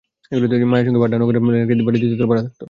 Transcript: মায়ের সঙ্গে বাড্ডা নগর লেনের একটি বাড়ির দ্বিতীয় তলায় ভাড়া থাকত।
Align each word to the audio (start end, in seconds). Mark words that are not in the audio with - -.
মায়ের 0.71 0.85
সঙ্গে 0.87 1.01
বাড্ডা 1.01 1.17
নগর 1.17 1.33
লেনের 1.45 1.63
একটি 1.65 1.83
বাড়ির 1.87 1.99
দ্বিতীয় 2.01 2.17
তলায় 2.19 2.29
ভাড়া 2.31 2.41
থাকত। 2.43 2.57